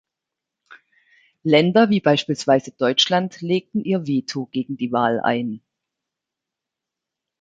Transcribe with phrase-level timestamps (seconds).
[1.43, 5.61] Länder wie beispielsweise Deutschland legten ihr Veto gegen die Wahl ein.